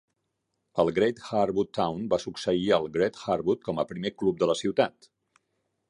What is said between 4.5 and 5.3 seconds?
la ciutat.